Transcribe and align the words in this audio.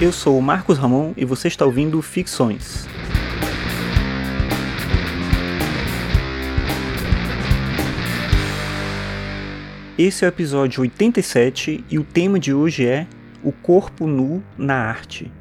Eu 0.00 0.12
sou 0.12 0.38
o 0.38 0.42
Marcos 0.42 0.78
Ramon 0.78 1.12
e 1.16 1.24
você 1.24 1.48
está 1.48 1.66
ouvindo 1.66 2.00
Ficções. 2.00 2.86
Esse 9.98 10.24
é 10.24 10.28
o 10.28 10.30
episódio 10.30 10.82
87 10.82 11.84
e 11.90 11.98
o 11.98 12.04
tema 12.04 12.38
de 12.38 12.54
hoje 12.54 12.86
é 12.86 13.08
O 13.42 13.50
Corpo 13.50 14.06
Nu 14.06 14.40
na 14.56 14.76
Arte. 14.76 15.32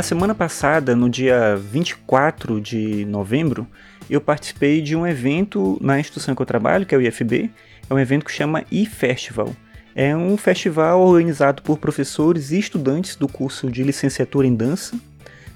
Na 0.00 0.02
semana 0.02 0.34
passada, 0.34 0.96
no 0.96 1.10
dia 1.10 1.56
24 1.56 2.58
de 2.58 3.04
novembro, 3.04 3.66
eu 4.08 4.18
participei 4.18 4.80
de 4.80 4.96
um 4.96 5.06
evento 5.06 5.76
na 5.78 6.00
instituição 6.00 6.34
que 6.34 6.40
eu 6.40 6.46
trabalho, 6.46 6.86
que 6.86 6.94
é 6.94 6.98
o 6.98 7.02
IFB. 7.02 7.50
É 7.90 7.92
um 7.92 7.98
evento 7.98 8.24
que 8.24 8.32
chama 8.32 8.64
eFestival. 8.72 9.54
É 9.94 10.16
um 10.16 10.38
festival 10.38 11.02
organizado 11.02 11.60
por 11.60 11.76
professores 11.76 12.50
e 12.50 12.58
estudantes 12.58 13.14
do 13.14 13.28
curso 13.28 13.70
de 13.70 13.82
licenciatura 13.82 14.46
em 14.46 14.54
dança 14.54 14.98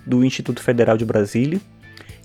do 0.04 0.22
Instituto 0.22 0.62
Federal 0.62 0.98
de 0.98 1.06
Brasília. 1.06 1.58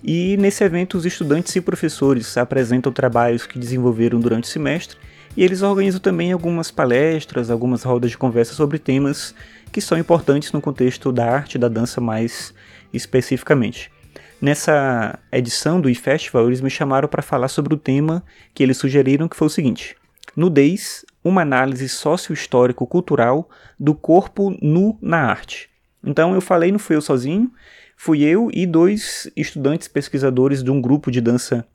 E 0.04 0.36
nesse 0.36 0.62
evento, 0.62 0.98
os 0.98 1.06
estudantes 1.06 1.56
e 1.56 1.60
professores 1.62 2.36
apresentam 2.36 2.92
trabalhos 2.92 3.46
que 3.46 3.58
desenvolveram 3.58 4.20
durante 4.20 4.44
o 4.44 4.48
semestre 4.48 4.98
e 5.36 5.42
eles 5.42 5.62
organizam 5.62 6.00
também 6.00 6.32
algumas 6.32 6.70
palestras, 6.70 7.50
algumas 7.50 7.82
rodas 7.82 8.10
de 8.10 8.18
conversa 8.18 8.52
sobre 8.52 8.78
temas 8.78 9.34
que 9.72 9.80
são 9.80 9.98
importantes 9.98 10.52
no 10.52 10.60
contexto 10.60 11.12
da 11.12 11.30
arte 11.30 11.58
da 11.58 11.68
dança 11.68 12.00
mais 12.00 12.54
especificamente. 12.92 13.90
Nessa 14.40 15.18
edição 15.30 15.80
do 15.80 15.88
eFestival, 15.88 16.46
eles 16.46 16.60
me 16.60 16.70
chamaram 16.70 17.08
para 17.08 17.22
falar 17.22 17.48
sobre 17.48 17.74
o 17.74 17.78
tema 17.78 18.24
que 18.54 18.62
eles 18.62 18.78
sugeriram, 18.78 19.28
que 19.28 19.36
foi 19.36 19.46
o 19.46 19.50
seguinte: 19.50 19.96
Nudez, 20.34 21.04
uma 21.22 21.42
análise 21.42 21.88
sócio-histórico-cultural 21.88 23.48
do 23.78 23.94
corpo 23.94 24.56
nu 24.62 24.98
na 25.00 25.18
arte. 25.18 25.68
Então 26.02 26.34
eu 26.34 26.40
falei, 26.40 26.72
não 26.72 26.78
fui 26.78 26.96
eu 26.96 27.02
sozinho, 27.02 27.52
fui 27.96 28.22
eu 28.22 28.50
e 28.52 28.66
dois 28.66 29.30
estudantes 29.36 29.86
pesquisadores 29.86 30.62
de 30.62 30.70
um 30.70 30.80
grupo 30.80 31.10
de 31.10 31.20
dança 31.20 31.66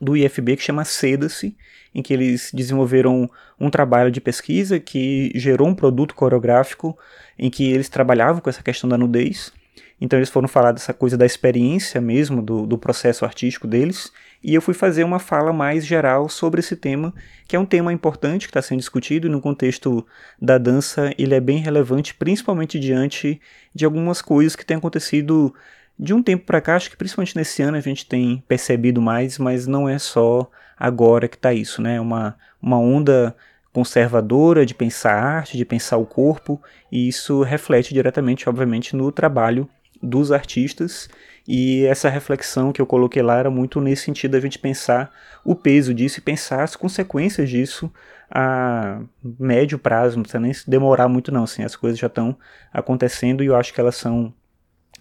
do 0.00 0.16
IFB 0.16 0.56
que 0.56 0.62
chama 0.62 0.84
Seda-se, 0.84 1.56
em 1.94 2.02
que 2.02 2.12
eles 2.12 2.50
desenvolveram 2.52 3.28
um 3.60 3.70
trabalho 3.70 4.10
de 4.10 4.20
pesquisa 4.20 4.80
que 4.80 5.30
gerou 5.34 5.68
um 5.68 5.74
produto 5.74 6.14
coreográfico 6.14 6.96
em 7.38 7.50
que 7.50 7.70
eles 7.70 7.88
trabalhavam 7.88 8.40
com 8.40 8.48
essa 8.48 8.62
questão 8.62 8.88
da 8.88 8.96
nudez. 8.96 9.52
Então 10.00 10.18
eles 10.18 10.30
foram 10.30 10.48
falar 10.48 10.72
dessa 10.72 10.92
coisa 10.92 11.16
da 11.16 11.24
experiência 11.24 12.00
mesmo, 12.00 12.42
do, 12.42 12.66
do 12.66 12.76
processo 12.76 13.24
artístico 13.24 13.68
deles, 13.68 14.12
e 14.42 14.52
eu 14.52 14.60
fui 14.60 14.74
fazer 14.74 15.04
uma 15.04 15.20
fala 15.20 15.52
mais 15.52 15.86
geral 15.86 16.28
sobre 16.28 16.58
esse 16.58 16.74
tema, 16.74 17.14
que 17.46 17.54
é 17.54 17.58
um 17.58 17.64
tema 17.64 17.92
importante 17.92 18.46
que 18.46 18.50
está 18.50 18.60
sendo 18.60 18.80
discutido 18.80 19.28
e 19.28 19.30
no 19.30 19.40
contexto 19.40 20.04
da 20.40 20.58
dança 20.58 21.14
ele 21.16 21.36
é 21.36 21.40
bem 21.40 21.58
relevante, 21.58 22.14
principalmente 22.14 22.80
diante 22.80 23.40
de 23.72 23.84
algumas 23.84 24.20
coisas 24.20 24.56
que 24.56 24.66
têm 24.66 24.76
acontecido 24.76 25.54
de 26.02 26.12
um 26.12 26.20
tempo 26.20 26.44
para 26.44 26.60
cá, 26.60 26.74
acho 26.74 26.90
que 26.90 26.96
principalmente 26.96 27.36
nesse 27.36 27.62
ano 27.62 27.76
a 27.76 27.80
gente 27.80 28.04
tem 28.04 28.42
percebido 28.48 29.00
mais, 29.00 29.38
mas 29.38 29.68
não 29.68 29.88
é 29.88 30.00
só 30.00 30.50
agora 30.76 31.28
que 31.28 31.36
está 31.36 31.54
isso, 31.54 31.80
né? 31.80 32.00
Uma, 32.00 32.36
uma 32.60 32.76
onda 32.76 33.36
conservadora 33.72 34.66
de 34.66 34.74
pensar 34.74 35.12
a 35.12 35.22
arte, 35.22 35.56
de 35.56 35.64
pensar 35.64 35.98
o 35.98 36.04
corpo, 36.04 36.60
e 36.90 37.06
isso 37.06 37.42
reflete 37.42 37.94
diretamente, 37.94 38.48
obviamente, 38.48 38.96
no 38.96 39.12
trabalho 39.12 39.68
dos 40.02 40.32
artistas. 40.32 41.08
E 41.46 41.84
essa 41.84 42.08
reflexão 42.08 42.72
que 42.72 42.82
eu 42.82 42.86
coloquei 42.86 43.22
lá 43.22 43.38
era 43.38 43.50
muito 43.50 43.80
nesse 43.80 44.02
sentido 44.02 44.32
da 44.32 44.40
gente 44.40 44.58
pensar 44.58 45.08
o 45.44 45.54
peso 45.54 45.94
disso 45.94 46.18
e 46.18 46.22
pensar 46.22 46.64
as 46.64 46.74
consequências 46.74 47.48
disso 47.48 47.92
a 48.28 49.00
médio 49.22 49.78
prazo, 49.78 50.16
não 50.16 50.22
precisa 50.24 50.40
nem 50.40 50.52
demorar 50.66 51.06
muito 51.06 51.30
não, 51.30 51.44
assim, 51.44 51.62
as 51.62 51.76
coisas 51.76 51.96
já 51.96 52.08
estão 52.08 52.36
acontecendo 52.72 53.44
e 53.44 53.46
eu 53.46 53.54
acho 53.54 53.72
que 53.72 53.80
elas 53.80 53.94
são 53.94 54.34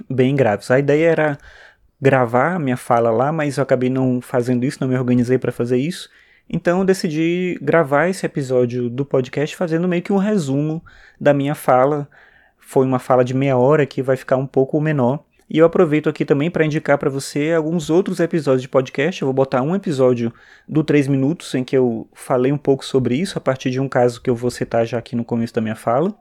bem 0.09 0.35
graves. 0.35 0.71
A 0.71 0.79
ideia 0.79 1.09
era 1.09 1.37
gravar 2.01 2.59
minha 2.59 2.77
fala 2.77 3.11
lá, 3.11 3.31
mas 3.31 3.57
eu 3.57 3.63
acabei 3.63 3.89
não 3.89 4.21
fazendo 4.21 4.65
isso, 4.65 4.79
não 4.81 4.87
me 4.87 4.97
organizei 4.97 5.37
para 5.37 5.51
fazer 5.51 5.77
isso. 5.77 6.09
Então 6.49 6.79
eu 6.79 6.85
decidi 6.85 7.57
gravar 7.61 8.09
esse 8.09 8.25
episódio 8.25 8.89
do 8.89 9.05
podcast 9.05 9.55
fazendo 9.55 9.87
meio 9.87 10.01
que 10.01 10.11
um 10.11 10.17
resumo 10.17 10.83
da 11.19 11.33
minha 11.33 11.55
fala. 11.55 12.09
Foi 12.57 12.85
uma 12.85 12.99
fala 12.99 13.23
de 13.23 13.33
meia 13.33 13.57
hora 13.57 13.85
que 13.85 14.01
vai 14.01 14.17
ficar 14.17 14.37
um 14.37 14.47
pouco 14.47 14.79
menor. 14.81 15.23
E 15.49 15.57
eu 15.57 15.65
aproveito 15.65 16.07
aqui 16.07 16.23
também 16.23 16.49
para 16.49 16.65
indicar 16.65 16.97
para 16.97 17.09
você 17.09 17.51
alguns 17.51 17.89
outros 17.89 18.21
episódios 18.21 18.61
de 18.61 18.69
podcast. 18.69 19.21
Eu 19.21 19.27
vou 19.27 19.33
botar 19.33 19.61
um 19.61 19.75
episódio 19.75 20.33
do 20.67 20.81
3 20.81 21.07
minutos 21.09 21.53
em 21.53 21.63
que 21.63 21.75
eu 21.75 22.07
falei 22.13 22.53
um 22.53 22.57
pouco 22.57 22.85
sobre 22.85 23.15
isso 23.15 23.37
a 23.37 23.41
partir 23.41 23.69
de 23.69 23.79
um 23.79 23.89
caso 23.89 24.21
que 24.21 24.29
eu 24.29 24.35
vou 24.35 24.49
citar 24.49 24.85
já 24.85 24.97
aqui 24.97 25.13
no 25.13 25.25
começo 25.25 25.53
da 25.53 25.59
minha 25.59 25.75
fala. 25.75 26.15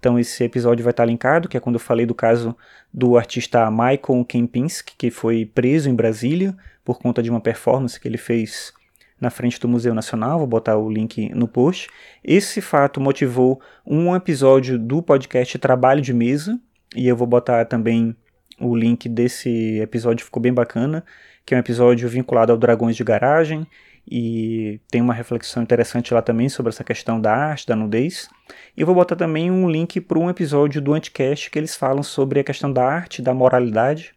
Então 0.00 0.18
esse 0.18 0.42
episódio 0.42 0.82
vai 0.82 0.90
estar 0.90 1.04
linkado, 1.04 1.48
que 1.48 1.56
é 1.56 1.60
quando 1.60 1.76
eu 1.76 1.80
falei 1.80 2.06
do 2.06 2.14
caso 2.14 2.56
do 2.92 3.16
artista 3.16 3.70
Michael 3.70 4.24
Kempinski, 4.26 4.94
que 4.96 5.10
foi 5.10 5.44
preso 5.44 5.88
em 5.88 5.94
Brasília 5.94 6.56
por 6.82 6.98
conta 6.98 7.22
de 7.22 7.30
uma 7.30 7.40
performance 7.40 8.00
que 8.00 8.08
ele 8.08 8.16
fez 8.16 8.72
na 9.20 9.28
frente 9.28 9.60
do 9.60 9.68
Museu 9.68 9.94
Nacional, 9.94 10.38
vou 10.38 10.46
botar 10.46 10.78
o 10.78 10.90
link 10.90 11.28
no 11.34 11.46
post. 11.46 11.90
Esse 12.24 12.62
fato 12.62 12.98
motivou 12.98 13.60
um 13.86 14.16
episódio 14.16 14.78
do 14.78 15.02
podcast 15.02 15.58
Trabalho 15.58 16.00
de 16.00 16.14
Mesa, 16.14 16.58
e 16.96 17.06
eu 17.06 17.14
vou 17.14 17.26
botar 17.26 17.66
também 17.66 18.16
o 18.60 18.76
link 18.76 19.08
desse 19.08 19.78
episódio, 19.80 20.24
ficou 20.24 20.42
bem 20.42 20.52
bacana, 20.52 21.04
que 21.44 21.54
é 21.54 21.56
um 21.56 21.60
episódio 21.60 22.08
vinculado 22.08 22.52
ao 22.52 22.58
Dragões 22.58 22.96
de 22.96 23.02
Garagem, 23.02 23.66
e 24.10 24.80
tem 24.90 25.00
uma 25.00 25.14
reflexão 25.14 25.62
interessante 25.62 26.12
lá 26.12 26.20
também 26.20 26.48
sobre 26.48 26.70
essa 26.70 26.82
questão 26.82 27.20
da 27.20 27.34
arte, 27.34 27.66
da 27.66 27.76
nudez. 27.76 28.28
E 28.76 28.82
vou 28.82 28.94
botar 28.94 29.16
também 29.16 29.50
um 29.50 29.70
link 29.70 30.00
para 30.00 30.18
um 30.18 30.28
episódio 30.28 30.80
do 30.80 30.94
Anticast 30.94 31.50
que 31.50 31.58
eles 31.58 31.76
falam 31.76 32.02
sobre 32.02 32.40
a 32.40 32.44
questão 32.44 32.72
da 32.72 32.84
arte, 32.84 33.22
da 33.22 33.32
moralidade, 33.32 34.12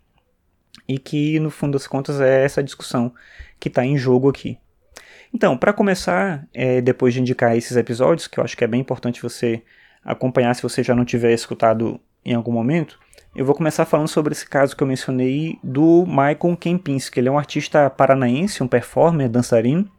e 0.87 0.97
que 0.97 1.39
no 1.39 1.49
fundo 1.49 1.73
das 1.73 1.85
contas 1.85 2.19
é 2.19 2.43
essa 2.43 2.63
discussão 2.63 3.13
que 3.59 3.67
está 3.67 3.85
em 3.85 3.97
jogo 3.97 4.29
aqui. 4.29 4.57
Então, 5.33 5.57
para 5.57 5.73
começar, 5.73 6.47
é, 6.53 6.81
depois 6.81 7.13
de 7.13 7.21
indicar 7.21 7.55
esses 7.55 7.75
episódios, 7.75 8.27
que 8.27 8.39
eu 8.39 8.43
acho 8.43 8.55
que 8.55 8.63
é 8.63 8.67
bem 8.67 8.81
importante 8.81 9.21
você 9.21 9.63
acompanhar 10.03 10.53
se 10.53 10.61
você 10.61 10.83
já 10.83 10.93
não 10.93 11.05
tiver 11.05 11.33
escutado 11.33 11.99
em 12.25 12.33
algum 12.33 12.51
momento, 12.51 12.99
eu 13.35 13.43
vou 13.43 13.55
começar 13.55 13.85
falando 13.85 14.07
sobre 14.07 14.31
esse 14.31 14.47
caso 14.47 14.75
que 14.75 14.83
eu 14.83 14.87
mencionei 14.87 15.57
do 15.63 16.05
Michael 16.05 16.55
Kempinski. 16.59 17.19
Ele 17.19 17.29
é 17.29 17.31
um 17.31 17.37
artista 17.37 17.89
paranaense, 17.89 18.61
um 18.61 18.67
performer, 18.67 19.27
dançarino, 19.27 19.89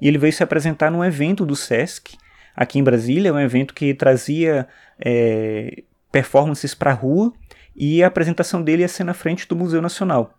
e 0.00 0.08
ele 0.08 0.16
veio 0.16 0.32
se 0.32 0.42
apresentar 0.42 0.90
num 0.90 1.04
evento 1.04 1.44
do 1.44 1.54
Sesc, 1.54 2.16
aqui 2.56 2.78
em 2.78 2.82
Brasília, 2.82 3.32
um 3.32 3.38
evento 3.38 3.74
que 3.74 3.92
trazia 3.92 4.66
é, 4.98 5.82
performances 6.10 6.74
para 6.74 6.90
a 6.90 6.94
rua, 6.94 7.32
e 7.76 8.02
a 8.02 8.06
apresentação 8.06 8.62
dele 8.62 8.82
ia 8.82 8.88
ser 8.88 9.04
na 9.04 9.14
frente 9.14 9.46
do 9.46 9.54
Museu 9.54 9.82
Nacional. 9.82 10.32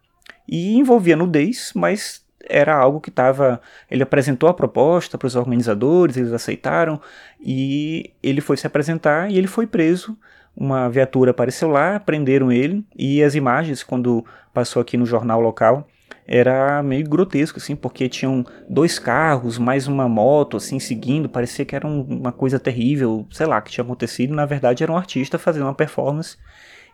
E 0.48 0.76
envolvia 0.76 1.16
nudez, 1.16 1.72
mas 1.76 2.26
era 2.50 2.76
algo 2.76 3.00
que 3.00 3.10
estava. 3.10 3.62
Ele 3.92 4.02
apresentou 4.02 4.50
a 4.50 4.54
proposta 4.56 5.20
para 5.20 5.28
os 5.28 5.36
organizadores, 5.36 6.18
eles 6.18 6.34
aceitaram, 6.34 7.00
e 7.40 8.12
ele 8.24 8.42
foi 8.42 8.58
se 8.58 8.66
apresentar 8.66 9.30
e 9.30 9.38
ele 9.38 9.48
foi 9.48 9.68
preso 9.68 10.18
uma 10.59 10.90
viatura 10.90 11.31
apareceu 11.31 11.70
lá, 11.70 12.00
prenderam 12.00 12.52
ele 12.52 12.86
e 12.96 13.24
as 13.24 13.34
imagens 13.34 13.81
quando 13.81 14.25
passou 14.53 14.81
aqui 14.81 14.97
no 14.97 15.06
jornal 15.06 15.40
local 15.40 15.88
era 16.28 16.84
meio 16.84 17.09
grotesco 17.09 17.58
assim, 17.58 17.75
porque 17.75 18.08
tinham 18.08 18.46
dois 18.69 19.00
carros, 19.00 19.58
mais 19.58 19.88
uma 19.88 20.08
moto 20.08 20.58
assim 20.58 20.78
seguindo, 20.78 21.28
parecia 21.28 21.66
que 21.66 21.75
era 21.75 21.88
um, 21.88 22.02
uma 22.02 22.31
coisa 22.31 22.59
terrível, 22.59 23.25
sei 23.31 23.48
lá, 23.48 23.60
que 23.60 23.72
tinha 23.72 23.84
acontecido, 23.84 24.36
na 24.36 24.45
verdade 24.45 24.84
era 24.84 24.92
um 24.92 24.98
artista 24.98 25.39
fazendo 25.39 25.63
uma 25.63 25.74
performance. 25.74 26.38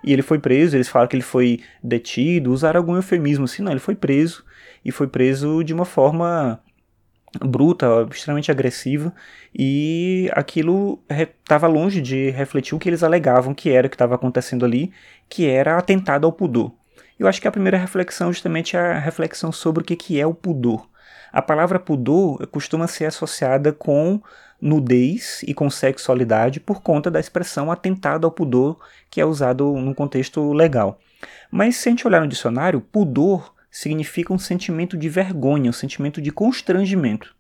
E 0.02 0.14
ele 0.14 0.22
foi 0.22 0.40
preso, 0.40 0.78
eles 0.78 0.88
falaram 0.88 1.10
que 1.10 1.16
ele 1.18 1.24
foi 1.24 1.60
detido, 1.84 2.54
usaram 2.54 2.80
algum 2.80 2.96
eufemismo 2.96 3.44
assim, 3.44 3.62
não, 3.62 3.72
ele 3.72 3.80
foi 3.80 3.96
preso 3.96 4.46
e 4.86 4.92
foi 4.92 5.08
preso 5.08 5.64
de 5.64 5.74
uma 5.74 5.86
forma 5.86 6.62
bruta, 7.40 8.08
extremamente 8.12 8.52
agressiva, 8.52 9.14
e 9.54 10.30
aquilo 10.34 11.00
estava 11.10 11.68
longe 11.68 12.02
de 12.02 12.30
refletir 12.32 12.76
o 12.76 12.80
que 12.80 12.90
eles 12.90 13.04
alegavam 13.04 13.54
que 13.54 13.70
era 13.70 13.88
o 13.88 13.90
que 13.90 13.96
estava 13.96 14.16
acontecendo 14.16 14.66
ali, 14.66 14.92
que 15.30 15.48
era 15.48 15.78
atentado 15.78 16.26
ao 16.26 16.34
pudor. 16.34 16.72
Eu 17.18 17.28
acho 17.28 17.42
que 17.42 17.48
a 17.48 17.52
primeira 17.52 17.78
reflexão 17.78 18.32
justamente 18.32 18.76
é 18.76 18.80
a 18.80 19.00
reflexão 19.00 19.52
sobre 19.52 19.82
o 19.84 19.86
que, 19.86 19.96
que 19.96 20.20
é 20.20 20.28
o 20.28 20.34
pudor. 20.34 20.88
A 21.32 21.42
palavra 21.42 21.80
pudor 21.80 22.46
costuma 22.48 22.88
ser 22.88 23.06
associada 23.06 23.72
com 23.72 24.22
nudez 24.62 25.44
e 25.44 25.54
com 25.54 25.70
sexualidade 25.70 26.60
por 26.60 26.82
conta 26.82 27.12
da 27.12 27.20
expressão 27.20 27.72
atentado 27.72 28.26
ao 28.26 28.32
pudor 28.32 28.80
que 29.10 29.20
é 29.22 29.26
usado 29.26 29.74
no 29.74 29.94
contexto 29.94 30.54
legal. 30.54 31.00
Mas 31.52 31.78
se 31.78 31.90
a 31.90 31.92
gente 31.92 32.08
olhar 32.08 32.22
no 32.22 32.28
dicionário, 32.28 32.82
pudor 32.82 33.55
significa 33.76 34.34
um 34.34 34.40
sentimento 34.40 34.96
de 34.96 35.10
vergonha, 35.10 35.70
um 35.70 35.74
sentimento 35.74 36.22
de 36.22 36.32
constrangimento. 36.32 37.36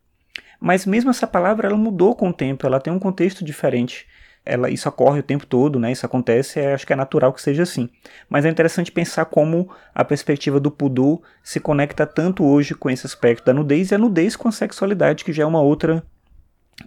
Mas 0.59 0.85
mesmo 0.85 1.09
essa 1.09 1.25
palavra 1.25 1.69
ela 1.69 1.77
mudou 1.77 2.13
com 2.13 2.27
o 2.27 2.33
tempo, 2.33 2.67
ela 2.67 2.81
tem 2.81 2.91
um 2.91 2.99
contexto 2.99 3.41
diferente. 3.41 4.05
ela, 4.45 4.69
isso 4.69 4.87
ocorre 4.89 5.21
o 5.21 5.23
tempo 5.23 5.45
todo, 5.45 5.79
né? 5.79 5.93
Isso 5.93 6.05
acontece, 6.05 6.59
é, 6.59 6.73
acho 6.73 6.85
que 6.85 6.91
é 6.91 6.95
natural 6.95 7.31
que 7.31 7.41
seja 7.41 7.63
assim. 7.63 7.89
Mas 8.29 8.43
é 8.43 8.49
interessante 8.49 8.91
pensar 8.91 9.23
como 9.25 9.71
a 9.93 10.03
perspectiva 10.03 10.59
do 10.59 10.69
pudor 10.69 11.21
se 11.41 11.59
conecta 11.61 12.05
tanto 12.05 12.43
hoje 12.43 12.75
com 12.75 12.89
esse 12.89 13.07
aspecto 13.07 13.45
da 13.45 13.53
nudez 13.53 13.91
e 13.91 13.95
a 13.95 13.97
nudez 13.97 14.35
com 14.35 14.49
a 14.49 14.51
sexualidade, 14.51 15.23
que 15.23 15.31
já 15.31 15.43
é 15.43 15.45
uma 15.45 15.61
outra 15.61 16.03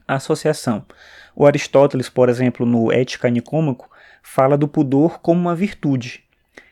associação. 0.06 0.84
O 1.34 1.46
Aristóteles, 1.46 2.10
por 2.10 2.28
exemplo, 2.28 2.66
no 2.66 2.92
Ética 2.92 3.30
Nicômaco, 3.30 3.90
fala 4.22 4.58
do 4.58 4.68
pudor 4.68 5.20
como 5.20 5.40
uma 5.40 5.56
virtude. 5.56 6.27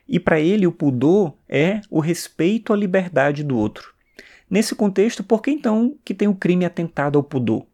E 0.08 0.20
para 0.20 0.38
ele, 0.38 0.66
o 0.66 0.72
pudor 0.72 1.34
é 1.48 1.80
o 1.90 2.00
respeito 2.00 2.72
à 2.72 2.76
liberdade 2.76 3.42
do 3.42 3.56
outro. 3.56 3.94
Nesse 4.48 4.74
contexto, 4.74 5.24
por 5.24 5.42
que 5.42 5.50
então 5.50 5.96
que 6.04 6.14
tem 6.14 6.28
o 6.28 6.34
crime 6.34 6.64
atentado 6.64 7.18
ao 7.18 7.24
pudor? 7.24 7.66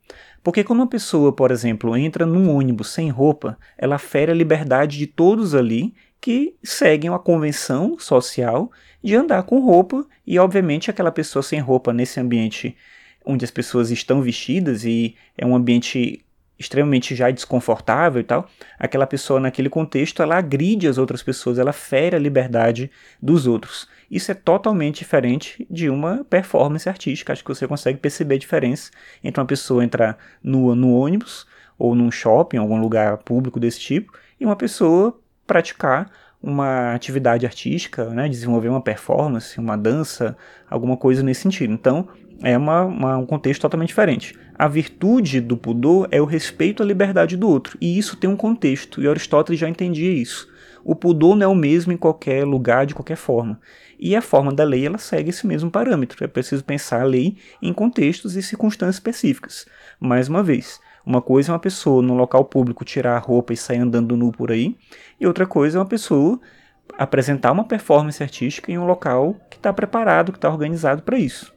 Porque 0.42 0.64
quando 0.64 0.80
uma 0.80 0.86
pessoa, 0.86 1.32
por 1.32 1.50
exemplo, 1.50 1.96
entra 1.96 2.26
num 2.26 2.50
ônibus 2.50 2.88
sem 2.88 3.10
roupa, 3.10 3.58
ela 3.76 3.98
fere 3.98 4.32
a 4.32 4.34
liberdade 4.34 4.98
de 4.98 5.06
todos 5.06 5.54
ali 5.54 5.94
que 6.20 6.54
seguem 6.62 7.12
a 7.12 7.18
convenção 7.18 7.98
social 7.98 8.70
de 9.02 9.14
andar 9.14 9.42
com 9.42 9.60
roupa 9.60 10.06
e, 10.26 10.38
obviamente, 10.38 10.90
aquela 10.90 11.12
pessoa 11.12 11.42
sem 11.42 11.60
roupa 11.60 11.92
nesse 11.92 12.18
ambiente 12.18 12.76
onde 13.24 13.44
as 13.44 13.50
pessoas 13.50 13.90
estão 13.90 14.22
vestidas 14.22 14.84
e 14.84 15.14
é 15.36 15.46
um 15.46 15.54
ambiente 15.54 16.24
extremamente 16.58 17.14
já 17.14 17.30
desconfortável 17.30 18.20
e 18.20 18.24
tal, 18.24 18.48
aquela 18.78 19.06
pessoa 19.06 19.40
naquele 19.40 19.68
contexto 19.68 20.22
ela 20.22 20.36
agride 20.36 20.86
as 20.86 20.98
outras 20.98 21.22
pessoas, 21.22 21.58
ela 21.58 21.72
fere 21.72 22.14
a 22.14 22.18
liberdade 22.18 22.90
dos 23.20 23.46
outros. 23.46 23.88
Isso 24.10 24.30
é 24.30 24.34
totalmente 24.34 24.98
diferente 24.98 25.66
de 25.70 25.88
uma 25.88 26.24
performance 26.28 26.88
artística. 26.88 27.32
Acho 27.32 27.42
que 27.42 27.48
você 27.48 27.66
consegue 27.66 27.98
perceber 27.98 28.34
a 28.34 28.38
diferença 28.38 28.90
entre 29.24 29.40
uma 29.40 29.46
pessoa 29.46 29.82
entrar 29.82 30.18
nua 30.42 30.74
no 30.74 30.92
ônibus 30.94 31.46
ou 31.78 31.94
num 31.94 32.10
shopping, 32.10 32.58
algum 32.58 32.78
lugar 32.80 33.18
público 33.18 33.58
desse 33.58 33.80
tipo, 33.80 34.12
e 34.38 34.44
uma 34.44 34.54
pessoa 34.54 35.18
praticar 35.46 36.10
uma 36.42 36.92
atividade 36.92 37.46
artística, 37.46 38.06
né, 38.10 38.28
desenvolver 38.28 38.68
uma 38.68 38.80
performance, 38.80 39.58
uma 39.58 39.76
dança, 39.76 40.36
alguma 40.68 40.96
coisa 40.96 41.22
nesse 41.22 41.42
sentido. 41.42 41.72
Então, 41.72 42.08
é 42.42 42.56
uma, 42.56 42.84
uma, 42.84 43.16
um 43.18 43.26
contexto 43.26 43.62
totalmente 43.62 43.88
diferente. 43.88 44.38
A 44.54 44.68
virtude 44.68 45.40
do 45.40 45.56
pudor 45.56 46.08
é 46.10 46.20
o 46.20 46.24
respeito 46.24 46.82
à 46.82 46.86
liberdade 46.86 47.36
do 47.36 47.48
outro, 47.48 47.76
e 47.80 47.98
isso 47.98 48.16
tem 48.16 48.28
um 48.28 48.36
contexto, 48.36 49.02
e 49.02 49.08
Aristóteles 49.08 49.60
já 49.60 49.68
entendia 49.68 50.12
isso. 50.12 50.48
O 50.84 50.94
pudor 50.94 51.36
não 51.36 51.44
é 51.44 51.48
o 51.48 51.54
mesmo 51.54 51.92
em 51.92 51.96
qualquer 51.96 52.44
lugar, 52.44 52.86
de 52.86 52.94
qualquer 52.94 53.16
forma. 53.16 53.60
E 53.98 54.16
a 54.16 54.22
forma 54.22 54.52
da 54.52 54.64
lei 54.64 54.84
ela 54.84 54.98
segue 54.98 55.30
esse 55.30 55.46
mesmo 55.46 55.70
parâmetro. 55.70 56.24
É 56.24 56.26
preciso 56.26 56.64
pensar 56.64 57.02
a 57.02 57.04
lei 57.04 57.36
em 57.60 57.72
contextos 57.72 58.34
e 58.34 58.42
circunstâncias 58.42 58.96
específicas. 58.96 59.64
Mais 60.00 60.28
uma 60.28 60.42
vez, 60.42 60.80
uma 61.06 61.22
coisa 61.22 61.50
é 61.50 61.52
uma 61.52 61.60
pessoa 61.60 62.02
no 62.02 62.14
local 62.14 62.44
público 62.44 62.84
tirar 62.84 63.16
a 63.16 63.20
roupa 63.20 63.52
e 63.52 63.56
sair 63.56 63.78
andando 63.78 64.16
nu 64.16 64.32
por 64.32 64.50
aí, 64.50 64.76
e 65.20 65.26
outra 65.26 65.46
coisa 65.46 65.78
é 65.78 65.80
uma 65.80 65.86
pessoa 65.86 66.40
apresentar 66.98 67.52
uma 67.52 67.64
performance 67.64 68.22
artística 68.22 68.70
em 68.70 68.78
um 68.78 68.86
local 68.86 69.36
que 69.48 69.56
está 69.56 69.72
preparado, 69.72 70.32
que 70.32 70.38
está 70.38 70.48
organizado 70.48 71.02
para 71.02 71.18
isso. 71.18 71.54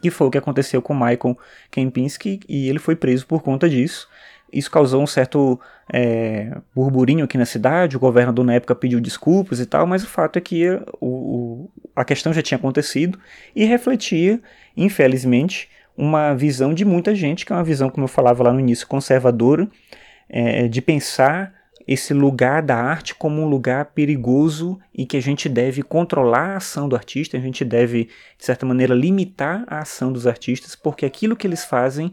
Que 0.00 0.10
foi 0.10 0.26
o 0.26 0.30
que 0.30 0.38
aconteceu 0.38 0.80
com 0.80 0.94
Michael 0.94 1.38
Kempinski 1.70 2.40
e 2.48 2.68
ele 2.68 2.78
foi 2.78 2.96
preso 2.96 3.26
por 3.26 3.42
conta 3.42 3.68
disso. 3.68 4.08
Isso 4.52 4.70
causou 4.70 5.02
um 5.02 5.06
certo 5.06 5.58
é, 5.90 6.58
burburinho 6.74 7.24
aqui 7.24 7.38
na 7.38 7.46
cidade, 7.46 7.96
o 7.96 8.00
governador 8.00 8.44
na 8.44 8.54
época 8.54 8.74
pediu 8.74 9.00
desculpas 9.00 9.60
e 9.60 9.66
tal, 9.66 9.86
mas 9.86 10.04
o 10.04 10.06
fato 10.06 10.36
é 10.38 10.42
que 10.42 10.68
o, 11.00 11.06
o, 11.06 11.70
a 11.96 12.04
questão 12.04 12.34
já 12.34 12.42
tinha 12.42 12.58
acontecido 12.58 13.18
e 13.56 13.64
refletia, 13.64 14.40
infelizmente, 14.76 15.70
uma 15.96 16.34
visão 16.34 16.74
de 16.74 16.84
muita 16.84 17.14
gente, 17.14 17.46
que 17.46 17.52
é 17.52 17.56
uma 17.56 17.64
visão, 17.64 17.88
como 17.88 18.04
eu 18.04 18.08
falava 18.08 18.42
lá 18.42 18.52
no 18.52 18.60
início, 18.60 18.86
conservadora, 18.86 19.66
é, 20.28 20.68
de 20.68 20.82
pensar 20.82 21.54
esse 21.92 22.14
lugar 22.14 22.62
da 22.62 22.76
arte 22.76 23.14
como 23.14 23.42
um 23.42 23.48
lugar 23.48 23.86
perigoso 23.86 24.78
e 24.94 25.04
que 25.04 25.16
a 25.16 25.22
gente 25.22 25.48
deve 25.48 25.82
controlar 25.82 26.50
a 26.50 26.56
ação 26.56 26.88
do 26.88 26.96
artista, 26.96 27.36
a 27.36 27.40
gente 27.40 27.64
deve, 27.64 28.04
de 28.38 28.44
certa 28.44 28.64
maneira, 28.64 28.94
limitar 28.94 29.64
a 29.66 29.80
ação 29.80 30.12
dos 30.12 30.26
artistas, 30.26 30.74
porque 30.74 31.04
aquilo 31.04 31.36
que 31.36 31.46
eles 31.46 31.64
fazem 31.64 32.12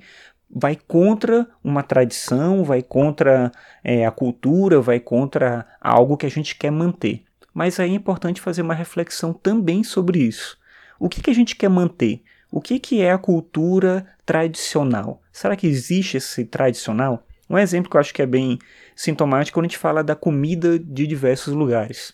vai 0.50 0.76
contra 0.76 1.48
uma 1.64 1.84
tradição, 1.84 2.64
vai 2.64 2.82
contra 2.82 3.52
é, 3.84 4.06
a 4.06 4.12
cultura, 4.12 4.82
vai 4.82 5.00
contra 5.00 5.66
algo 5.80 6.18
que 6.18 6.26
a 6.26 6.32
gente 6.32 6.56
quer 6.56 6.72
manter. 6.72 7.24
Mas 7.54 7.80
aí 7.80 7.92
é 7.92 7.96
importante 7.96 8.42
fazer 8.42 8.62
uma 8.62 8.74
reflexão 8.74 9.34
também 9.34 9.84
sobre 9.84 10.20
isso. 10.20 10.58
O 11.00 11.08
que, 11.08 11.22
que 11.22 11.30
a 11.30 11.36
gente 11.36 11.56
quer 11.56 11.70
manter? 11.70 12.24
O 12.52 12.60
que, 12.60 12.80
que 12.80 13.02
é 13.02 13.12
a 13.12 13.18
cultura 13.18 14.06
tradicional? 14.26 15.22
Será 15.32 15.56
que 15.56 15.68
existe 15.68 16.18
esse 16.18 16.46
tradicional? 16.46 17.24
Um 17.50 17.58
exemplo 17.58 17.90
que 17.90 17.98
eu 17.98 18.02
acho 18.02 18.14
que 18.14 18.22
é 18.22 18.26
bem 18.26 18.60
sintomático 18.96 19.56
quando 19.56 19.66
a 19.66 19.68
gente 19.70 19.78
fala 19.78 20.04
da 20.04 20.16
comida 20.16 20.78
de 20.78 21.08
diversos 21.08 21.54
lugares. 21.54 22.14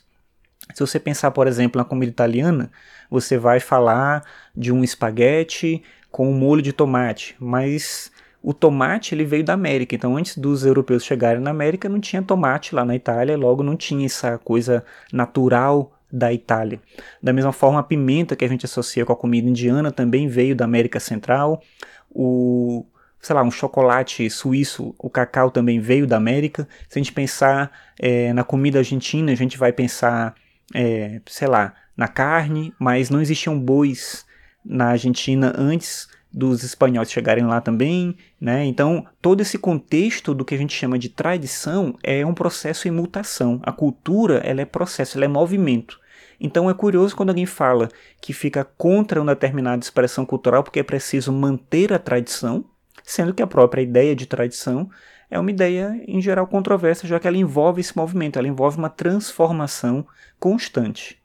Se 0.74 0.80
você 0.80 1.00
pensar, 1.00 1.32
por 1.32 1.48
exemplo, 1.48 1.78
na 1.78 1.86
comida 1.86 2.12
italiana, 2.12 2.72
você 3.10 3.38
vai 3.38 3.60
falar 3.60 4.24
de 4.56 4.72
um 4.72 4.84
espaguete 4.84 5.84
com 6.10 6.30
um 6.30 6.34
molho 6.34 6.62
de 6.62 6.74
tomate, 6.74 7.36
mas 7.40 8.12
o 8.42 8.54
tomate 8.54 9.14
ele 9.14 9.26
veio 9.26 9.44
da 9.44 9.54
América, 9.54 9.96
então 9.96 10.16
antes 10.16 10.38
dos 10.38 10.66
europeus 10.66 11.04
chegarem 11.04 11.42
na 11.42 11.50
América 11.50 11.90
não 11.90 12.00
tinha 12.00 12.22
tomate 12.22 12.74
lá 12.74 12.86
na 12.86 12.96
Itália, 12.96 13.38
logo 13.38 13.64
não 13.64 13.76
tinha 13.76 14.06
essa 14.06 14.38
coisa 14.38 14.84
natural 15.12 15.92
da 16.12 16.32
Itália. 16.32 16.80
Da 17.22 17.34
mesma 17.34 17.52
forma, 17.52 17.80
a 17.80 17.84
pimenta 17.84 18.36
que 18.36 18.46
a 18.46 18.48
gente 18.48 18.66
associa 18.66 19.06
com 19.06 19.12
a 19.12 19.16
comida 19.16 19.50
indiana 19.50 19.92
também 19.92 20.28
veio 20.28 20.56
da 20.56 20.64
América 20.64 21.00
Central. 21.00 21.62
O, 22.10 22.86
sei 23.26 23.36
lá, 23.36 23.42
um 23.42 23.50
chocolate 23.50 24.30
suíço, 24.30 24.94
o 25.00 25.10
cacau 25.10 25.50
também 25.50 25.80
veio 25.80 26.06
da 26.06 26.16
América. 26.16 26.68
Se 26.88 27.00
a 27.00 27.02
gente 27.02 27.12
pensar 27.12 27.72
é, 28.00 28.32
na 28.34 28.44
comida 28.44 28.78
argentina, 28.78 29.32
a 29.32 29.36
gente 29.36 29.58
vai 29.58 29.74
pensar, 29.74 30.36
é, 30.76 31.20
sei 31.26 31.48
lá, 31.48 31.74
na 31.98 32.08
carne, 32.08 32.72
mas 32.78 33.10
não 33.10 33.20
existiam 33.20 33.60
bois 33.60 34.24
na 34.64 34.90
Argentina 34.90 35.52
antes 35.58 36.08
dos 36.32 36.62
espanhóis 36.62 37.12
chegarem 37.12 37.46
lá 37.46 37.60
também, 37.60 38.16
né? 38.40 38.64
Então, 38.64 39.08
todo 39.20 39.42
esse 39.42 39.58
contexto 39.58 40.32
do 40.32 40.46
que 40.46 40.54
a 40.54 40.58
gente 40.60 40.76
chama 40.76 41.00
de 41.00 41.10
tradição 41.10 41.98
é 42.04 42.24
um 42.24 42.34
processo 42.34 42.88
em 42.88 42.92
mutação. 42.92 43.60
A 43.64 43.72
cultura, 43.72 44.38
ela 44.44 44.62
é 44.62 44.66
processo, 44.66 45.18
ela 45.18 45.26
é 45.26 45.28
movimento. 45.28 46.00
Então 46.40 46.70
é 46.70 46.76
curioso 46.76 47.16
quando 47.16 47.30
alguém 47.30 47.48
fala 47.48 47.90
que 48.22 48.34
fica 48.34 48.64
contra 48.64 49.20
uma 49.20 49.34
determinada 49.34 49.82
expressão 49.82 50.26
cultural 50.26 50.64
porque 50.64 50.82
é 50.82 50.84
preciso 50.84 51.32
manter 51.32 51.92
a 51.94 51.98
tradição, 51.98 52.66
sendo 53.06 53.34
que 53.34 53.44
a 53.44 53.48
própria 53.48 53.82
ideia 53.82 54.16
de 54.16 54.26
tradição 54.26 54.90
é 55.30 55.40
uma 55.40 55.52
ideia 55.52 56.02
em 56.08 56.22
geral 56.22 56.48
controversa, 56.48 57.08
já 57.08 57.20
que 57.20 57.28
ela 57.28 57.38
envolve 57.38 57.82
esse 57.82 57.96
movimento, 57.96 58.38
ela 58.38 58.48
envolve 58.48 58.78
uma 58.78 58.90
transformação 58.90 60.06
constante. 60.40 61.22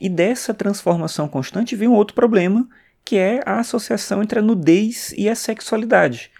E 0.00 0.08
dessa 0.08 0.54
transformação 0.54 1.28
constante 1.28 1.74
vem 1.74 1.88
um 1.88 1.94
outro 1.94 2.14
problema, 2.14 2.68
que 3.04 3.16
é 3.16 3.40
a 3.44 3.58
associação 3.58 4.22
entre 4.22 4.38
a 4.38 4.42
nudez 4.42 5.12
e 5.16 5.28
a 5.28 5.34
sexualidade. 5.34 6.30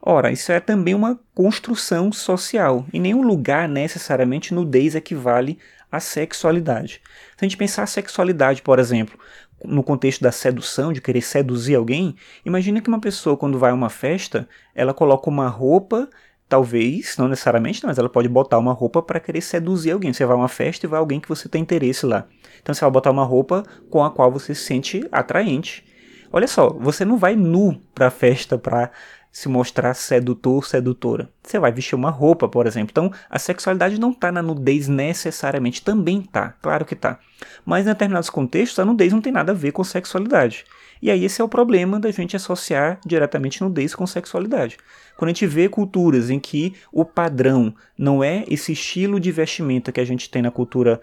Ora, 0.00 0.30
isso 0.30 0.52
é 0.52 0.60
também 0.60 0.94
uma 0.94 1.18
construção 1.34 2.12
social. 2.12 2.86
Em 2.92 3.00
nenhum 3.00 3.22
lugar 3.22 3.68
necessariamente 3.68 4.54
nudez 4.54 4.94
equivale 4.94 5.58
à 5.90 5.98
sexualidade. 5.98 7.00
Se 7.36 7.44
a 7.44 7.44
gente 7.44 7.56
pensar 7.56 7.84
a 7.84 7.86
sexualidade, 7.88 8.62
por 8.62 8.78
exemplo, 8.78 9.18
no 9.64 9.82
contexto 9.82 10.22
da 10.22 10.32
sedução, 10.32 10.92
de 10.92 11.00
querer 11.00 11.22
seduzir 11.22 11.74
alguém, 11.74 12.14
imagina 12.44 12.80
que 12.80 12.88
uma 12.88 13.00
pessoa, 13.00 13.36
quando 13.36 13.58
vai 13.58 13.70
a 13.70 13.74
uma 13.74 13.88
festa, 13.88 14.48
ela 14.74 14.92
coloca 14.92 15.30
uma 15.30 15.48
roupa, 15.48 16.08
talvez, 16.48 17.16
não 17.16 17.28
necessariamente, 17.28 17.84
mas 17.84 17.98
ela 17.98 18.08
pode 18.08 18.28
botar 18.28 18.58
uma 18.58 18.72
roupa 18.72 19.02
para 19.02 19.18
querer 19.18 19.40
seduzir 19.40 19.92
alguém. 19.92 20.12
Você 20.12 20.24
vai 20.24 20.36
a 20.36 20.38
uma 20.38 20.48
festa 20.48 20.86
e 20.86 20.88
vai 20.88 21.00
alguém 21.00 21.20
que 21.20 21.28
você 21.28 21.48
tem 21.48 21.62
interesse 21.62 22.06
lá. 22.06 22.26
Então 22.60 22.74
você 22.74 22.80
vai 22.82 22.90
botar 22.90 23.10
uma 23.10 23.24
roupa 23.24 23.64
com 23.90 24.04
a 24.04 24.10
qual 24.10 24.30
você 24.30 24.54
se 24.54 24.64
sente 24.64 25.06
atraente. 25.10 25.84
Olha 26.32 26.46
só, 26.46 26.70
você 26.70 27.04
não 27.04 27.16
vai 27.16 27.34
nu 27.34 27.80
pra 27.94 28.10
festa 28.10 28.58
pra 28.58 28.90
se 29.36 29.50
mostrar 29.50 29.92
sedutor, 29.92 30.66
sedutora. 30.66 31.28
Você 31.42 31.58
vai 31.58 31.70
vestir 31.70 31.94
uma 31.94 32.08
roupa, 32.08 32.48
por 32.48 32.66
exemplo. 32.66 32.88
Então, 32.90 33.12
a 33.28 33.38
sexualidade 33.38 34.00
não 34.00 34.12
está 34.12 34.32
na 34.32 34.40
nudez 34.40 34.88
necessariamente. 34.88 35.82
Também 35.82 36.22
tá, 36.22 36.54
claro 36.62 36.86
que 36.86 36.96
tá. 36.96 37.18
Mas 37.62 37.84
em 37.84 37.90
determinados 37.90 38.30
contextos, 38.30 38.78
a 38.78 38.84
nudez 38.86 39.12
não 39.12 39.20
tem 39.20 39.30
nada 39.30 39.52
a 39.52 39.54
ver 39.54 39.72
com 39.72 39.84
sexualidade. 39.84 40.64
E 41.02 41.10
aí 41.10 41.22
esse 41.22 41.42
é 41.42 41.44
o 41.44 41.48
problema 41.50 42.00
da 42.00 42.10
gente 42.10 42.34
associar 42.34 42.98
diretamente 43.04 43.62
nudez 43.62 43.94
com 43.94 44.06
sexualidade. 44.06 44.78
Quando 45.18 45.28
a 45.28 45.32
gente 45.34 45.46
vê 45.46 45.68
culturas 45.68 46.30
em 46.30 46.40
que 46.40 46.72
o 46.90 47.04
padrão 47.04 47.74
não 47.98 48.24
é 48.24 48.42
esse 48.48 48.72
estilo 48.72 49.20
de 49.20 49.30
vestimenta 49.30 49.92
que 49.92 50.00
a 50.00 50.06
gente 50.06 50.30
tem 50.30 50.40
na 50.40 50.50
cultura 50.50 50.98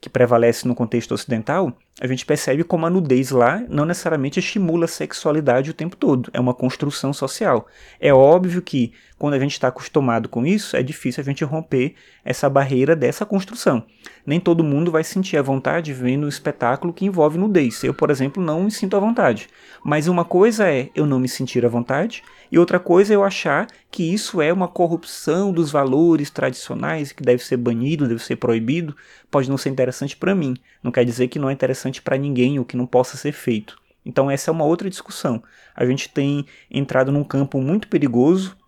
que 0.00 0.08
prevalece 0.08 0.68
no 0.68 0.74
contexto 0.76 1.14
ocidental, 1.14 1.76
a 2.00 2.06
gente 2.06 2.24
percebe 2.24 2.64
como 2.64 2.86
a 2.86 2.90
nudez 2.90 3.30
lá 3.30 3.62
não 3.68 3.84
necessariamente 3.84 4.40
estimula 4.40 4.86
a 4.86 4.88
sexualidade 4.88 5.70
o 5.70 5.74
tempo 5.74 5.96
todo, 5.96 6.30
é 6.32 6.40
uma 6.40 6.54
construção 6.54 7.12
social. 7.12 7.66
É 8.00 8.12
óbvio 8.12 8.62
que 8.62 8.92
quando 9.22 9.34
a 9.34 9.38
gente 9.38 9.52
está 9.52 9.68
acostumado 9.68 10.28
com 10.28 10.44
isso, 10.44 10.76
é 10.76 10.82
difícil 10.82 11.20
a 11.20 11.24
gente 11.24 11.44
romper 11.44 11.94
essa 12.24 12.50
barreira 12.50 12.96
dessa 12.96 13.24
construção. 13.24 13.86
Nem 14.26 14.40
todo 14.40 14.64
mundo 14.64 14.90
vai 14.90 15.04
sentir 15.04 15.36
a 15.36 15.42
vontade 15.42 15.92
vendo 15.92 16.24
um 16.24 16.28
espetáculo 16.28 16.92
que 16.92 17.04
envolve 17.04 17.38
nudez. 17.38 17.84
Eu, 17.84 17.94
por 17.94 18.10
exemplo, 18.10 18.42
não 18.42 18.64
me 18.64 18.70
sinto 18.72 18.96
à 18.96 18.98
vontade. 18.98 19.48
Mas 19.84 20.08
uma 20.08 20.24
coisa 20.24 20.68
é 20.68 20.90
eu 20.92 21.06
não 21.06 21.20
me 21.20 21.28
sentir 21.28 21.64
à 21.64 21.68
vontade, 21.68 22.24
e 22.50 22.58
outra 22.58 22.80
coisa 22.80 23.12
é 23.12 23.16
eu 23.16 23.22
achar 23.22 23.68
que 23.92 24.12
isso 24.12 24.42
é 24.42 24.52
uma 24.52 24.66
corrupção 24.66 25.52
dos 25.52 25.70
valores 25.70 26.28
tradicionais, 26.28 27.12
que 27.12 27.22
deve 27.22 27.44
ser 27.44 27.58
banido, 27.58 28.08
deve 28.08 28.24
ser 28.24 28.34
proibido. 28.34 28.96
Pode 29.30 29.48
não 29.48 29.56
ser 29.56 29.68
interessante 29.68 30.16
para 30.16 30.34
mim. 30.34 30.56
Não 30.82 30.90
quer 30.90 31.04
dizer 31.04 31.28
que 31.28 31.38
não 31.38 31.48
é 31.48 31.52
interessante 31.52 32.02
para 32.02 32.18
ninguém 32.18 32.58
ou 32.58 32.64
que 32.64 32.76
não 32.76 32.86
possa 32.86 33.16
ser 33.16 33.30
feito. 33.30 33.78
Então, 34.04 34.28
essa 34.28 34.50
é 34.50 34.52
uma 34.52 34.64
outra 34.64 34.90
discussão. 34.90 35.40
A 35.76 35.86
gente 35.86 36.08
tem 36.08 36.44
entrado 36.68 37.12
num 37.12 37.22
campo 37.22 37.60
muito 37.60 37.86
perigoso 37.86 38.60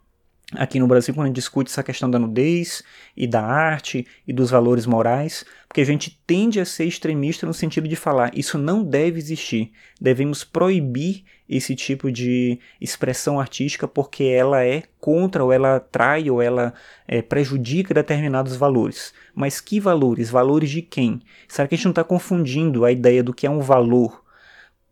aqui 0.56 0.78
no 0.78 0.87
Brasil 0.87 1.14
quando 1.14 1.25
a 1.25 1.28
gente 1.28 1.37
discute 1.37 1.70
essa 1.70 1.82
questão 1.82 2.11
da 2.11 2.18
nudez 2.18 2.82
e 3.16 3.26
da 3.26 3.42
arte 3.42 4.06
e 4.26 4.32
dos 4.32 4.50
valores 4.50 4.87
morais, 4.87 5.44
porque 5.68 5.80
a 5.80 5.84
gente 5.84 6.20
tende 6.26 6.61
a 6.61 6.64
ser 6.64 6.84
extremista 6.84 7.46
no 7.46 7.54
sentido 7.54 7.88
de 7.88 7.96
falar 7.96 8.30
isso 8.34 8.58
não 8.58 8.84
deve 8.84 9.18
existir, 9.18 9.73
devemos 10.00 10.44
proibir 10.44 11.25
esse 11.49 11.75
tipo 11.75 12.11
de 12.11 12.58
expressão 12.80 13.38
artística 13.38 13.87
porque 13.87 14.25
ela 14.25 14.64
é 14.64 14.84
contra 14.99 15.44
ou 15.44 15.52
ela 15.52 15.76
atrai 15.76 16.30
ou 16.30 16.40
ela 16.40 16.73
é, 17.06 17.20
prejudica 17.20 17.92
determinados 17.92 18.56
valores. 18.56 19.12
Mas 19.34 19.61
que 19.61 19.78
valores? 19.78 20.30
Valores 20.30 20.70
de 20.70 20.80
quem? 20.80 21.20
Será 21.46 21.68
que 21.68 21.75
a 21.75 21.76
gente 21.76 21.84
não 21.84 21.92
está 21.92 22.02
confundindo 22.02 22.84
a 22.84 22.90
ideia 22.90 23.23
do 23.23 23.34
que 23.34 23.46
é 23.46 23.50
um 23.50 23.61
valor 23.61 24.25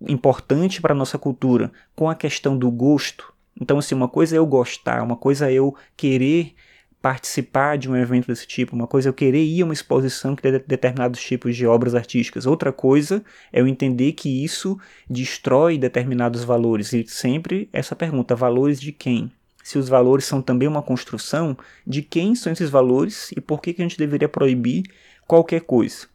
importante 0.09 0.81
para 0.81 0.93
a 0.93 0.97
nossa 0.97 1.19
cultura 1.19 1.71
com 1.95 2.09
a 2.09 2.15
questão 2.15 2.57
do 2.57 2.71
gosto. 2.71 3.32
Então, 3.61 3.79
assim, 3.79 3.95
uma 3.95 4.09
coisa 4.09 4.37
é 4.37 4.39
eu 4.39 4.47
gostar, 4.47 5.03
uma 5.03 5.17
coisa 5.17 5.51
é 5.51 5.55
eu 5.55 5.75
querer 5.97 6.55
participar 7.03 7.77
de 7.77 7.91
um 7.91 7.97
evento 7.97 8.29
desse 8.29 8.47
tipo, 8.47 8.77
uma 8.77 8.87
coisa 8.87 9.09
é 9.09 9.11
eu 9.11 9.15
querer 9.15 9.43
ir 9.43 9.63
a 9.63 9.65
uma 9.65 9.75
exposição 9.75 10.37
que 10.37 10.43
tem 10.43 10.53
determinados 10.53 11.21
tipos 11.21 11.57
de 11.57 11.67
obras 11.67 11.97
artísticas, 11.97 12.47
outra 12.47 12.73
coisa 12.73 13.25
é 13.53 13.61
eu 13.61 13.67
entender 13.67 14.13
que 14.13 14.45
isso 14.45 14.79
destrói 15.11 15.77
determinados 15.77 16.45
valores. 16.45 16.93
E 16.93 17.05
sempre 17.07 17.69
essa 17.73 17.97
pergunta: 17.97 18.37
valores 18.37 18.81
de 18.81 18.93
quem? 18.93 19.31
Se 19.65 19.79
os 19.79 19.89
valores 19.89 20.25
são 20.25 20.41
também 20.41 20.69
uma 20.69 20.83
construção, 20.83 21.57
de 21.87 22.03
quem 22.03 22.35
são 22.35 22.53
esses 22.53 22.71
valores 22.71 23.31
e 23.37 23.41
por 23.41 23.61
que, 23.61 23.73
que 23.73 23.83
a 23.83 23.85
gente 23.85 23.99
deveria 23.99 24.29
proibir 24.29 24.85
qualquer 25.27 25.61
coisa? 25.63 26.07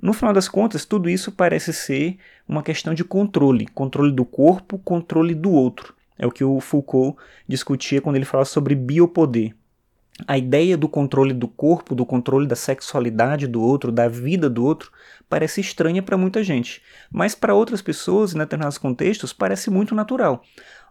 No 0.00 0.12
final 0.12 0.32
das 0.32 0.48
contas, 0.48 0.84
tudo 0.84 1.08
isso 1.08 1.32
parece 1.32 1.72
ser 1.72 2.16
uma 2.48 2.62
questão 2.62 2.94
de 2.94 3.04
controle, 3.04 3.66
controle 3.66 4.12
do 4.12 4.24
corpo, 4.24 4.78
controle 4.78 5.34
do 5.34 5.50
outro. 5.50 5.95
É 6.18 6.26
o 6.26 6.30
que 6.30 6.44
o 6.44 6.60
Foucault 6.60 7.18
discutia 7.46 8.00
quando 8.00 8.16
ele 8.16 8.24
falava 8.24 8.46
sobre 8.46 8.74
biopoder. 8.74 9.54
A 10.26 10.38
ideia 10.38 10.78
do 10.78 10.88
controle 10.88 11.34
do 11.34 11.46
corpo, 11.46 11.94
do 11.94 12.06
controle 12.06 12.46
da 12.46 12.56
sexualidade 12.56 13.46
do 13.46 13.60
outro, 13.60 13.92
da 13.92 14.08
vida 14.08 14.48
do 14.48 14.64
outro, 14.64 14.90
parece 15.28 15.60
estranha 15.60 16.02
para 16.02 16.16
muita 16.16 16.42
gente, 16.42 16.80
mas 17.10 17.34
para 17.34 17.54
outras 17.54 17.82
pessoas, 17.82 18.34
em 18.34 18.38
determinados 18.38 18.78
contextos, 18.78 19.34
parece 19.34 19.68
muito 19.68 19.94
natural. 19.94 20.42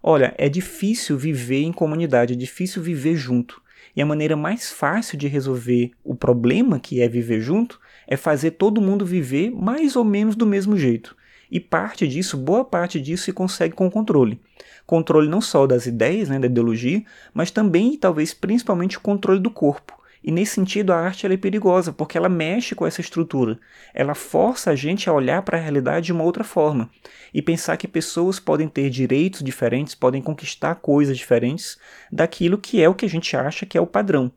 Olha, 0.03 0.35
é 0.37 0.47
difícil 0.47 1.17
viver 1.17 1.63
em 1.63 1.73
comunidade, 1.73 2.33
é 2.33 2.35
difícil 2.35 2.83
viver 2.83 3.15
junto. 3.15 3.59
E 3.95 4.01
a 4.01 4.05
maneira 4.05 4.35
mais 4.35 4.71
fácil 4.71 5.17
de 5.17 5.27
resolver 5.27 5.91
o 6.03 6.13
problema 6.13 6.79
que 6.79 7.01
é 7.01 7.07
viver 7.07 7.41
junto 7.41 7.79
é 8.07 8.15
fazer 8.15 8.51
todo 8.51 8.81
mundo 8.81 9.05
viver 9.05 9.49
mais 9.49 9.95
ou 9.95 10.03
menos 10.03 10.35
do 10.35 10.45
mesmo 10.45 10.77
jeito. 10.77 11.15
E 11.51 11.59
parte 11.59 12.07
disso, 12.07 12.37
boa 12.37 12.65
parte 12.65 12.99
disso, 12.99 13.25
se 13.25 13.33
consegue 13.33 13.75
com 13.75 13.89
controle. 13.89 14.39
Controle 14.85 15.27
não 15.27 15.41
só 15.41 15.65
das 15.65 15.85
ideias, 15.85 16.29
né, 16.29 16.39
da 16.39 16.47
ideologia, 16.47 17.03
mas 17.33 17.51
também 17.51 17.97
talvez 17.97 18.33
principalmente 18.33 18.97
o 18.97 19.01
controle 19.01 19.39
do 19.39 19.49
corpo. 19.49 19.95
E 20.23 20.31
nesse 20.31 20.55
sentido 20.55 20.91
a 20.91 20.97
arte 20.97 21.27
é 21.27 21.37
perigosa, 21.37 21.93
porque 21.93 22.17
ela 22.17 22.27
mexe 22.27 22.73
com 22.73 22.87
essa 22.87 22.99
estrutura. 22.99 23.59
Ela 23.93 24.15
força 24.15 24.71
a 24.71 24.75
gente 24.75 25.07
a 25.07 25.13
olhar 25.13 25.43
para 25.43 25.55
a 25.55 25.61
realidade 25.61 26.07
de 26.07 26.13
uma 26.13 26.23
outra 26.23 26.43
forma 26.43 26.89
e 27.31 27.43
pensar 27.43 27.77
que 27.77 27.87
pessoas 27.87 28.39
podem 28.39 28.67
ter 28.67 28.89
direitos 28.89 29.43
diferentes, 29.43 29.93
podem 29.93 30.23
conquistar 30.23 30.73
coisas 30.75 31.15
diferentes 31.15 31.77
daquilo 32.11 32.57
que 32.57 32.81
é 32.81 32.89
o 32.89 32.95
que 32.95 33.05
a 33.05 33.09
gente 33.09 33.37
acha 33.37 33.67
que 33.67 33.77
é 33.77 33.81
o 33.81 33.85
padrão. 33.85 34.31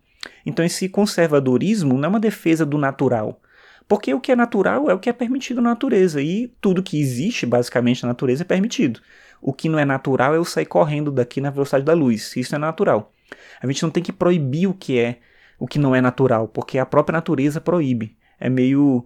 Então 0.45 0.63
esse 0.63 0.91
conservadorismo 0.91 1.97
não 1.97 2.05
é 2.05 2.09
uma 2.09 2.21
defesa 2.21 2.67
do 2.67 2.77
natural, 2.77 3.41
porque 3.89 4.13
o 4.13 4.21
que 4.21 4.31
é 4.31 4.37
natural 4.37 4.91
é 4.91 4.95
o 4.95 4.99
que 4.99 5.09
é 5.09 5.13
permitido 5.13 5.63
na 5.63 5.71
natureza, 5.71 6.21
e 6.21 6.49
tudo 6.61 6.83
que 6.83 7.01
existe 7.01 7.47
basicamente 7.47 8.03
na 8.03 8.09
natureza 8.09 8.43
é 8.43 8.45
permitido. 8.45 9.01
O 9.41 9.53
que 9.53 9.69
não 9.69 9.79
é 9.79 9.85
natural 9.85 10.35
é 10.35 10.37
eu 10.37 10.45
sair 10.45 10.67
correndo 10.67 11.11
daqui 11.11 11.41
na 11.41 11.51
velocidade 11.51 11.85
da 11.85 11.95
luz, 11.95 12.37
isso 12.37 12.55
é 12.55 12.59
natural. 12.59 13.13
A 13.61 13.67
gente 13.67 13.83
não 13.83 13.91
tem 13.91 14.03
que 14.03 14.13
proibir 14.13 14.69
o 14.69 14.75
que 14.75 14.99
é, 14.99 15.19
o 15.59 15.67
que 15.67 15.79
não 15.79 15.95
é 15.95 16.01
natural, 16.01 16.47
porque 16.47 16.79
a 16.79 16.87
própria 16.87 17.15
natureza 17.15 17.61
proíbe. 17.61 18.17
É 18.39 18.49
meio 18.49 19.05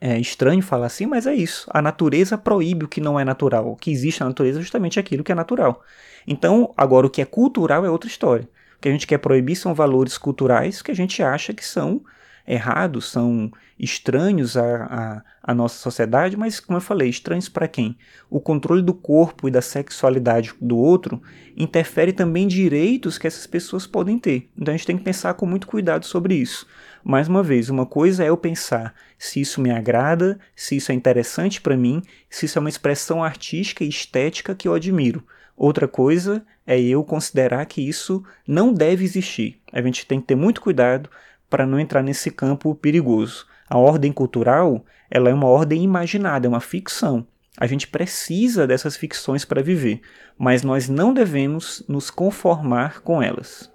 é 0.00 0.18
estranho 0.18 0.62
falar 0.62 0.86
assim, 0.86 1.06
mas 1.06 1.26
é 1.26 1.34
isso. 1.34 1.68
A 1.72 1.80
natureza 1.80 2.36
proíbe 2.36 2.84
o 2.84 2.88
que 2.88 3.00
não 3.00 3.18
é 3.18 3.24
natural. 3.24 3.70
O 3.70 3.76
que 3.76 3.90
existe 3.90 4.20
na 4.20 4.28
natureza 4.28 4.58
é 4.58 4.62
justamente 4.62 4.98
aquilo 4.98 5.22
que 5.22 5.32
é 5.32 5.34
natural. 5.34 5.82
Então, 6.26 6.72
agora 6.76 7.06
o 7.06 7.10
que 7.10 7.22
é 7.22 7.24
cultural 7.24 7.84
é 7.84 7.90
outra 7.90 8.08
história. 8.08 8.48
O 8.76 8.80
que 8.80 8.88
a 8.88 8.92
gente 8.92 9.06
quer 9.06 9.18
proibir 9.18 9.56
são 9.56 9.74
valores 9.74 10.18
culturais 10.18 10.82
que 10.82 10.90
a 10.90 10.94
gente 10.94 11.22
acha 11.22 11.52
que 11.52 11.64
são 11.64 12.02
errados, 12.46 13.10
são 13.10 13.50
estranhos 13.78 14.56
à, 14.56 14.62
à, 14.62 15.22
à, 15.42 15.54
nossa 15.54 15.78
sociedade, 15.78 16.36
mas, 16.36 16.60
como 16.60 16.76
eu 16.76 16.82
falei, 16.82 17.08
estranhos 17.08 17.48
para 17.48 17.66
quem? 17.66 17.96
O 18.30 18.40
controle 18.40 18.82
do 18.82 18.94
corpo 18.94 19.48
e 19.48 19.50
da 19.50 19.62
sexualidade 19.62 20.52
do 20.60 20.76
outro 20.76 21.22
interfere 21.56 22.12
também 22.12 22.44
em 22.44 22.48
direitos 22.48 23.18
que 23.18 23.26
essas 23.26 23.46
pessoas 23.46 23.86
podem 23.86 24.18
ter. 24.18 24.48
Então 24.56 24.72
a 24.72 24.76
gente 24.76 24.86
tem 24.86 24.96
que 24.96 25.04
pensar 25.04 25.34
com 25.34 25.46
muito 25.46 25.66
cuidado 25.66 26.04
sobre 26.06 26.34
isso. 26.34 26.66
Mais 27.02 27.28
uma 27.28 27.42
vez, 27.42 27.68
uma 27.68 27.86
coisa 27.86 28.24
é 28.24 28.28
eu 28.28 28.36
pensar 28.36 28.94
se 29.18 29.40
isso 29.40 29.60
me 29.60 29.70
agrada, 29.70 30.38
se 30.54 30.76
isso 30.76 30.92
é 30.92 30.94
interessante 30.94 31.60
para 31.60 31.76
mim, 31.76 32.02
se 32.30 32.46
isso 32.46 32.58
é 32.58 32.60
uma 32.60 32.68
expressão 32.68 33.22
artística 33.22 33.84
e 33.84 33.88
estética 33.88 34.54
que 34.54 34.68
eu 34.68 34.74
admiro. 34.74 35.22
Outra 35.56 35.86
coisa 35.86 36.44
é 36.66 36.80
eu 36.80 37.04
considerar 37.04 37.64
que 37.66 37.86
isso 37.86 38.24
não 38.46 38.72
deve 38.72 39.04
existir. 39.04 39.60
A 39.72 39.80
gente 39.82 40.06
tem 40.06 40.20
que 40.20 40.26
ter 40.26 40.34
muito 40.34 40.60
cuidado 40.60 41.08
para 41.48 41.66
não 41.66 41.78
entrar 41.78 42.02
nesse 42.02 42.30
campo 42.30 42.74
perigoso. 42.74 43.46
A 43.68 43.78
ordem 43.78 44.12
cultural 44.12 44.84
ela 45.10 45.30
é 45.30 45.34
uma 45.34 45.46
ordem 45.46 45.82
imaginada, 45.82 46.46
é 46.46 46.48
uma 46.48 46.60
ficção. 46.60 47.26
A 47.56 47.66
gente 47.66 47.86
precisa 47.86 48.66
dessas 48.66 48.96
ficções 48.96 49.44
para 49.44 49.62
viver, 49.62 50.00
mas 50.36 50.62
nós 50.62 50.88
não 50.88 51.14
devemos 51.14 51.84
nos 51.88 52.10
conformar 52.10 53.00
com 53.00 53.22
elas. 53.22 53.72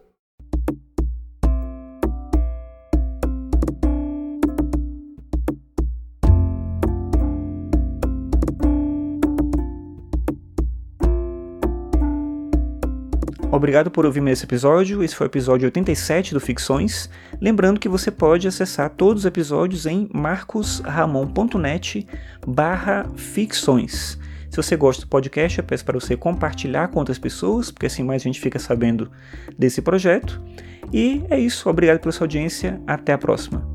Obrigado 13.51 13.89
por 13.89 14.05
ouvir 14.05 14.25
esse 14.27 14.45
episódio. 14.45 15.03
Esse 15.03 15.15
foi 15.15 15.25
o 15.25 15.29
episódio 15.29 15.65
87 15.65 16.35
do 16.35 16.39
Ficções. 16.39 17.09
Lembrando 17.41 17.79
que 17.79 17.89
você 17.89 18.11
pode 18.11 18.47
acessar 18.47 18.91
todos 18.91 19.23
os 19.23 19.25
episódios 19.25 19.87
em 19.87 20.07
marcosramon.net 20.13 22.07
barra 22.45 23.09
ficções. 23.15 24.19
Se 24.51 24.57
você 24.57 24.75
gosta 24.75 25.03
do 25.03 25.07
podcast, 25.07 25.57
eu 25.57 25.63
peço 25.63 25.83
para 25.83 25.99
você 25.99 26.15
compartilhar 26.15 26.89
com 26.89 26.99
outras 26.99 27.17
pessoas, 27.17 27.71
porque 27.71 27.87
assim 27.87 28.03
mais 28.03 28.21
gente 28.21 28.39
fica 28.39 28.59
sabendo 28.59 29.11
desse 29.57 29.81
projeto. 29.81 30.41
E 30.93 31.23
é 31.29 31.39
isso. 31.39 31.69
Obrigado 31.69 31.99
pela 31.99 32.11
sua 32.11 32.25
audiência. 32.25 32.79
Até 32.85 33.13
a 33.13 33.17
próxima. 33.17 33.68